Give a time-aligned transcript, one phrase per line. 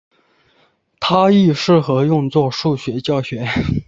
[0.99, 3.45] 它亦适合用作数学教学。